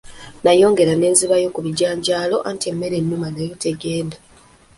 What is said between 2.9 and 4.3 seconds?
ennuma nayo tegenda.